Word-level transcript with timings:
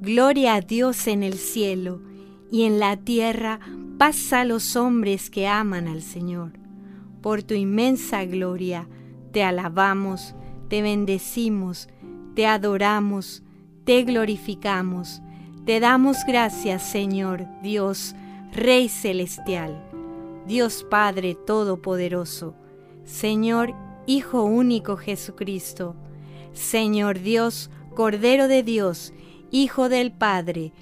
Gloria 0.00 0.54
a 0.54 0.60
Dios 0.62 1.06
en 1.08 1.22
el 1.22 1.34
cielo 1.34 2.00
y 2.50 2.64
en 2.64 2.78
la 2.78 2.96
tierra 2.96 3.60
paz 3.98 4.32
a 4.32 4.46
los 4.46 4.74
hombres 4.74 5.28
que 5.28 5.46
aman 5.46 5.88
al 5.88 6.00
Señor. 6.00 6.52
Por 7.20 7.42
tu 7.42 7.52
inmensa 7.52 8.24
gloria 8.24 8.88
te 9.30 9.42
alabamos, 9.42 10.34
te 10.68 10.80
bendecimos, 10.80 11.90
te 12.34 12.46
adoramos, 12.46 13.42
te 13.84 14.02
glorificamos, 14.04 15.20
te 15.66 15.80
damos 15.80 16.24
gracias 16.26 16.82
Señor 16.82 17.46
Dios, 17.62 18.14
Rey 18.54 18.88
celestial, 18.88 19.84
Dios 20.46 20.82
Padre 20.88 21.34
Todopoderoso, 21.34 22.54
Señor 23.04 23.74
Hijo 24.06 24.44
único 24.44 24.96
Jesucristo, 24.96 25.94
Señor 26.54 27.18
Dios, 27.20 27.70
Cordero 27.94 28.48
de 28.48 28.62
Dios, 28.62 29.12
Hijo 29.50 29.88
del 29.88 30.12
Padre, 30.12 30.72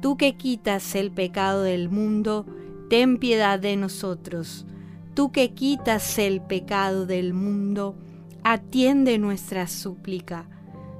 tú 0.00 0.16
que 0.16 0.36
quitas 0.36 0.94
el 0.96 1.12
pecado 1.12 1.62
del 1.62 1.88
mundo, 1.88 2.44
ten 2.90 3.18
piedad 3.18 3.60
de 3.60 3.76
nosotros. 3.76 4.66
Tú 5.14 5.30
que 5.30 5.54
quitas 5.54 6.18
el 6.18 6.40
pecado 6.40 7.06
del 7.06 7.32
mundo, 7.32 7.94
atiende 8.42 9.18
nuestra 9.18 9.68
súplica. 9.68 10.48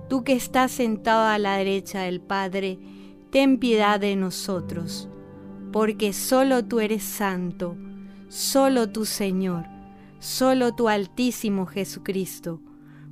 Tú 0.08 0.22
que 0.22 0.34
estás 0.34 0.70
sentado 0.70 1.24
a 1.24 1.38
la 1.38 1.56
derecha 1.56 2.02
del 2.02 2.20
Padre, 2.20 2.78
ten 3.30 3.58
piedad 3.58 3.98
de 3.98 4.14
nosotros, 4.14 5.08
porque 5.72 6.12
solo 6.12 6.64
tú 6.64 6.78
eres 6.78 7.02
santo, 7.02 7.76
solo 8.28 8.88
tu 8.88 9.04
Señor, 9.04 9.66
solo 10.20 10.76
tu 10.76 10.88
Altísimo 10.88 11.66
Jesucristo, 11.66 12.60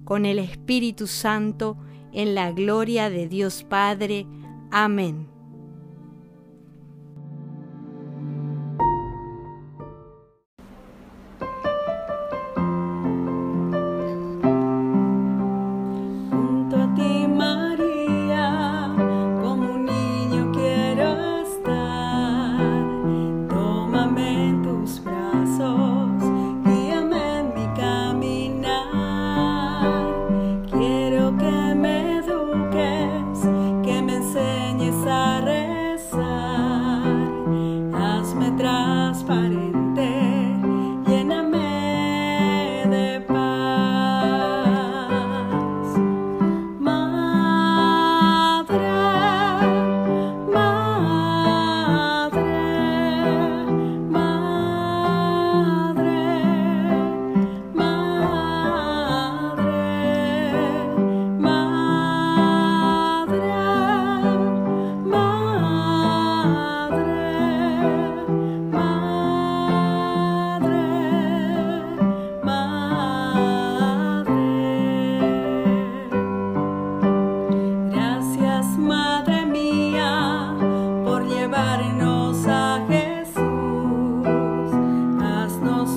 con 0.04 0.24
el 0.24 0.38
Espíritu 0.38 1.08
Santo, 1.08 1.76
en 2.14 2.34
la 2.34 2.52
gloria 2.52 3.10
de 3.10 3.28
Dios 3.28 3.64
Padre. 3.64 4.26
Amén. 4.70 5.33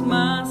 my 0.07 0.45